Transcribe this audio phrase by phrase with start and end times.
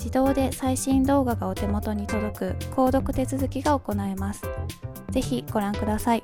[0.00, 4.42] 自動で最新動画がお手元に届く購読手続きが行えます。
[5.10, 6.22] ぜひご覧ください。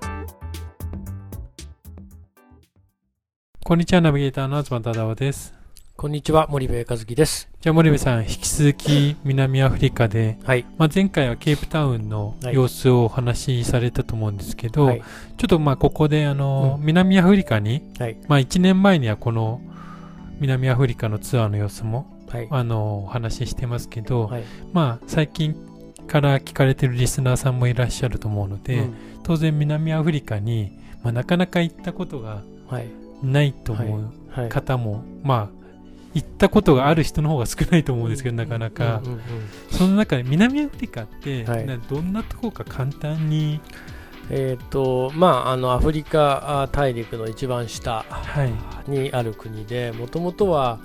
[3.62, 5.52] こんにちは、ナビゲーターの東忠夫です。
[5.94, 7.50] こんにちは、森部和樹です。
[7.60, 15.02] じゃあ森部さん、引き続き南アフリカで、はい、まあ、前回はケープタウンの様子をお話しされたと思うんですけど、はい、
[15.36, 19.60] ちょっとまあここであの、うん、南アフリカに、はい、まあ1年前にはこの
[20.40, 24.42] 南アフリカのツアーの様子もはい、あのお話ししてますけど、はい、
[24.72, 25.54] まあ最近
[26.06, 32.42] から聞かれてるリスナーさんもいらっしゃると思うので、うん、当然南アフリカに、まあ、なかなか行ったことが
[33.22, 35.66] ないと思う方も、まあ
[36.14, 39.20] 行ったことがある人の方が少ないと思うんですけど、なかなか、うんうんうん、
[39.70, 43.60] その中で南アフリカって、はい、どんなところか簡単に？
[44.28, 48.04] えーとまあ、あのアフリカ大陸の一番下
[48.88, 50.80] にある国でもともとは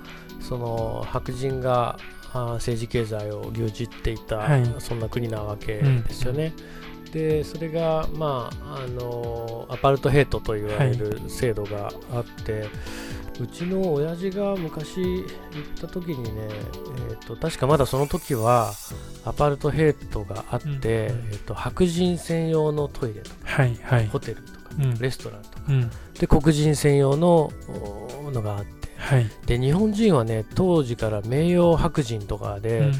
[0.48, 1.98] その白人が
[2.32, 6.54] 政治経済を牛耳っていた、はい、そんな国なわけですよね。
[7.06, 12.70] うん、でそれが、まあ、あのアパルトヘイトといわれる制度があって、はい、
[13.40, 15.26] うちの親父が昔行っ
[15.80, 16.48] た時にね、
[17.10, 18.72] えーと、確かまだその時は
[19.26, 25.64] アパルトヘイトがあって、うん、えーと、白人専用のトイレとか、はいはい、ホテルとか、うん、レストランとか、
[26.18, 27.52] で黒人専用の
[28.32, 28.81] のがあって。
[29.02, 32.92] はい、で日本人はね当時から名誉白人とかで、うんうん、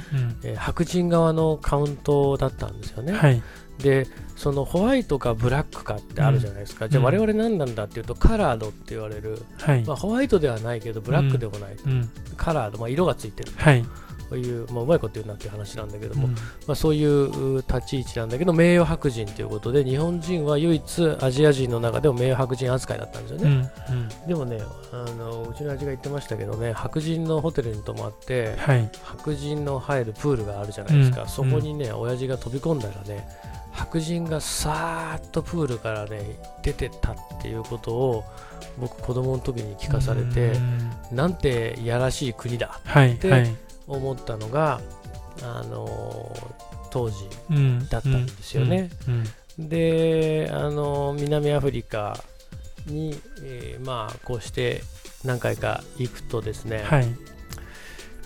[0.42, 3.12] えー、白人側のカウントだったんですよね。
[3.12, 3.40] はい、
[3.78, 13.84] でそのホワイトかブラックかってあるじゃないですか、うん、じゃあ我々何なんだっていうとカラードって言われる、はい、まあ、ホワイトではないけどブラックでもない、うん、カラード、まあ、色がついてる、はい、
[14.28, 24.60] そういう、まあ、うまいこと言うなっていう話なんだけども、うん、まあ、そういう立ち位置なんだけど名誉白人ということで日本人は唯一アジア人の中でも名誉白人扱いだったんですよね、うんうん、でもね
[24.92, 33.26] あのうちの味が言ってましたけどね白人のホテルに泊まって、はい、白人の入るプールがあるじゃないですか、そこにね親父が飛び込んだらね
[33.72, 38.24] 白人がさーっとプールからね出てったっていうことを
[38.78, 40.52] 僕子供の時に聞かされて
[41.10, 43.50] なんていやらしい国だって
[43.92, 44.80] 思ったのが、
[45.42, 46.34] あの
[46.90, 47.16] 当時
[47.88, 48.90] だったんですよね。
[49.58, 52.18] で、あの南アフリカ
[52.86, 54.82] に、えー、まあこうして
[55.24, 57.06] 何回か行くとですね、はい、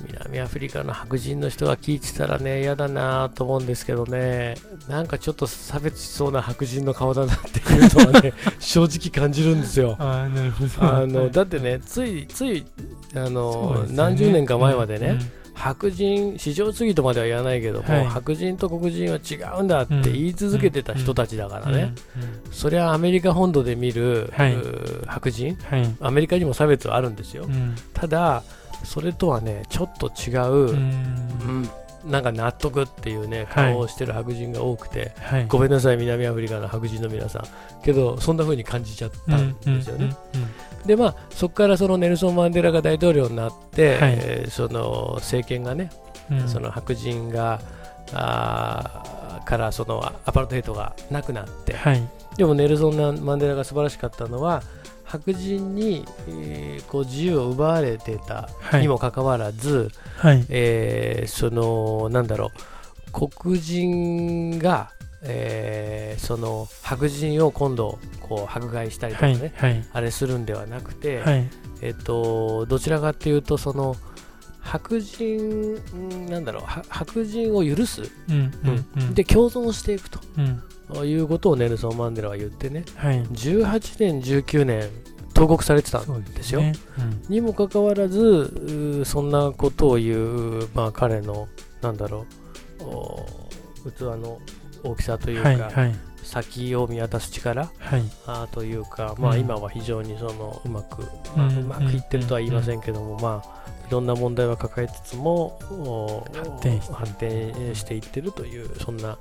[0.05, 4.57] 南アフリカの白人の人が聞いてたらね嫌だなと思うんですけどね
[4.89, 9.97] なんかちょっと差別しそうな白人の顔だなっていうのはね 正直感じるんですよ。
[9.99, 12.67] あのだってねついつい
[13.15, 21.95] あの、ね、何十年か前までね、うんうん白人、市場主義とまでは言わないけども、はい、白人と黒人は違うんだって言い続けてた人たちだからね、
[22.53, 24.57] それはアメリカ本土で見る、はい、
[25.07, 27.47] 白人、はい、アメリカにも差別はあるんですよ、
[27.95, 28.43] ただ、
[28.85, 31.69] それとはね、ちょっと違う、うん、
[32.05, 37.45] なんか納得っていうね顔をしてる白人が多くて、はい、ごめんなさい南アフリカの白人の皆さん。
[37.83, 40.15] けどそんな風に感じちゃったんですよね。
[40.85, 45.91] でまあそこからそのネルソン・マンデラが大統領になって、はい、えー、その政権がね、
[46.31, 47.61] うん、その白人が
[48.13, 49.03] あ
[49.47, 52.07] からそのアパルトヘイトがなくなって、はい、
[52.37, 54.63] でもネルソン・マンデラが素晴らしかったのは
[55.05, 62.51] 白人に、えー、こう自由を奪われてたにもかかわらず、はい、えー、そのなんだろ
[63.15, 64.91] う黒人が、
[65.23, 69.71] えー、その白人を今度こう迫害したりとかね、はい。
[69.75, 71.49] はい、あれするんではなくて、はい、
[71.81, 73.97] えーと、どちらかというとその
[74.67, 75.75] 白人
[76.29, 80.63] なんだろう白人を許す、うんうんうん、で共存していくと、うん。
[81.05, 84.89] いうことをネルソン・マンデラは言ってね、はい、18年、19年、
[85.35, 86.61] 投獄されてたんですよ。
[86.61, 86.73] すね。
[86.99, 91.49] うん、にもかかわらず、そんなことを言う、まあ、彼の、
[91.83, 92.25] なんだろ
[93.85, 94.39] う、器の
[94.85, 101.03] 大きさというか、はいはい、先を見渡す力、はい、あというか、まあ、今は非常にそのうまく、
[101.37, 105.59] まあ、うまくいってるとは言いませんけども、まあ、いろんな問題は抱えつつも
[106.93, 107.97] 発展して。
[107.97, 109.19] いってるというそんな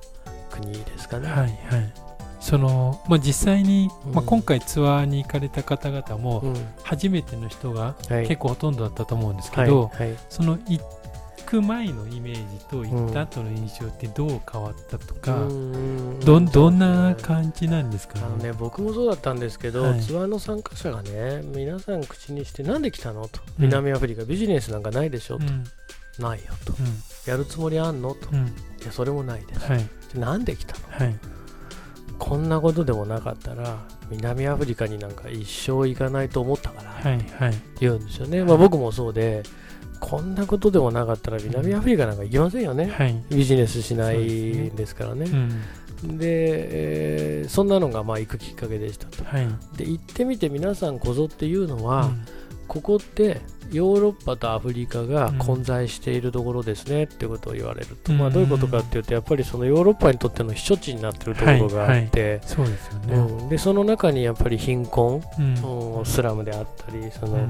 [0.51, 1.27] 国ですかね。
[1.27, 1.49] はいはい。
[2.39, 6.43] そのまあ、実際に、うん、まあ、今回ツアーに行かれた方々も
[6.83, 10.79] 初めての人が結構ほとんどだったと思うんですけど、はいはい、その行
[11.55, 18.21] く前のイメージと行った後の印象ってどう変わったとか、うん、どどんな感じなんですかね？
[18.25, 23.27] あのね僕もそうだったんですけど、はい、ツアーの参加者がね皆さん口にしてなんで来たの？
[23.27, 25.37] と、南アフリカビジネスなんかないでしょ？
[25.37, 25.43] と、
[26.21, 26.73] ないよと、
[27.29, 28.13] やるつもりあんの？
[28.13, 29.87] と、いやそれもないです、はい。
[30.17, 31.15] なんで来たの、はい、
[32.19, 33.79] こんなことでもなかったら
[34.09, 39.43] 南アフリカになんか一生行かないと思ったから、はいはい、言うんですよね、まあ、僕もそうで
[39.99, 45.27] こんなことでもなかったら南アフリカなんか行きませんよね、はい、ビジネスしないんですからね。
[46.03, 49.23] で、えー、そんなのがまあ行くきっかけでしたと。
[49.23, 49.47] はい、
[49.77, 52.25] で行ってみて皆さんこぞっていうのは、うん、
[52.67, 67.47] ここってヨーロッパとアフリカが混在しているところですね、ってことを言われると、まあ、どういうことかっていうとやっぱりそのヨーロッパにとっての避暑地になっているところがあって、そうですよね、うん、でその中にやっぱり貧困、うん、スラムであったりその、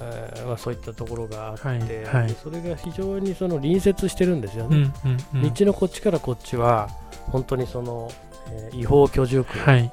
[0.00, 6.88] えーまあ、そういったところがあって、はいはい、それが非常にその隣接してるんですよね、うんうんうん、道のこっちからこっちは
[7.26, 8.10] 本当にその、
[8.50, 9.90] えー、違法居住区、はい、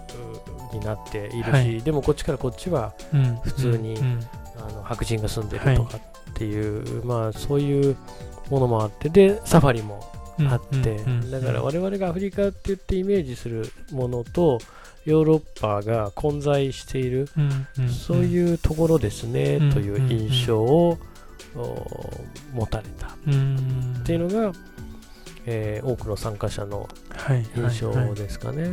[0.74, 2.94] になっているし、はい、でもこっちからこっちは
[3.44, 4.14] 普通に、うんうん。
[4.14, 4.28] うん。
[4.58, 6.02] あの白人が住んでるとかっ
[6.36, 7.98] ていう、はい、まあそういう
[8.52, 10.08] ものもあってでサファリも
[10.50, 11.00] あって、
[11.32, 14.60] だから我々がアフリカって言ってイメージするものと
[15.06, 17.28] ヨーロッパが混在している、
[18.06, 20.98] そういうところですね、という印象を、
[22.54, 23.08] 持たれた。
[23.08, 24.54] っていうのが、
[25.46, 26.88] えー、多くの参加者の
[27.56, 28.70] 印象ですかね。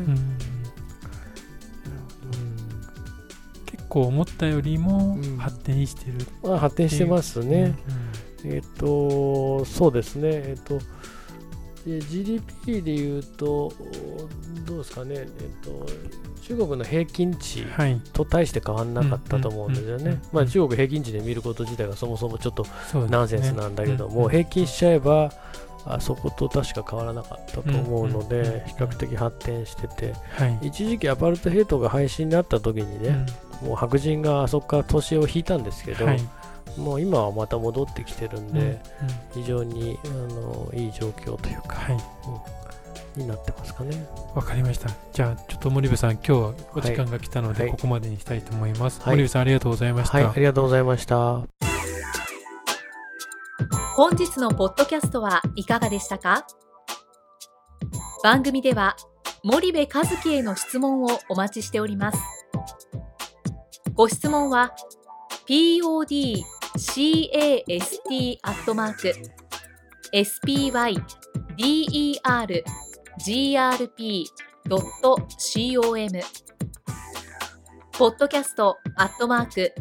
[3.89, 7.77] 構思ったよりも発展してる、まあ、発展してますね。
[8.45, 10.29] うんうん、えっ、ー、と、そうですね。
[10.29, 10.81] えっ、ー、と、
[11.87, 13.73] GDP でいうと、
[14.69, 15.87] どうですかね、えっ、ー、と、
[16.43, 17.65] 中国の平均値
[18.13, 20.21] と大して変わらなかったと思うんですよね。
[20.31, 22.67] まあ、中国平均値で見ること自体がそもそもちょっと
[23.09, 25.33] ナンセンスなんだけども、平均しちゃえば、
[25.87, 30.15] あそこと確か変わらなかったと思うので、比較的発展してて、
[30.61, 33.27] 一時期アパルトヘイトが廃止になった時にね、
[33.63, 36.21] もう白人があそこから年を引いたんですけど、はい、
[36.77, 38.79] もう今はまた戻ってきてるんで、うんうん、
[39.35, 41.95] 非常にあのいい状況というか、はい。
[41.95, 42.01] うん、
[43.19, 44.07] になってますかね。
[44.35, 44.89] わかりました。
[45.13, 49.03] じゃあ、ちょっと森部さん、今日はお時間が来たので、はい、ここまでにしたいと思います。
[49.05, 50.31] 森部さん、ありがとうございました。
[50.31, 51.43] ありがとうございました。
[53.97, 56.47] 本日のポッドキャストはいかがでしたか？
[58.23, 58.95] 番組では
[59.43, 62.19] 森部和樹への質問をお待ちしております。
[63.95, 64.73] ご質問は
[65.49, 66.45] podcast
[68.43, 69.13] アットマーク
[70.13, 72.88] spydergrp.com
[77.93, 79.75] ポッドキャストアットマーク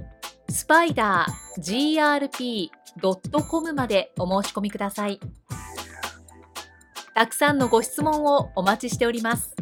[0.49, 5.19] スパイダー grp.com までお申し込みください。
[7.13, 9.55] たくさんのご質問をお待ちしております。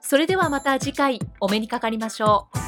[0.00, 2.67] それではまた次回お目にかかりましょう。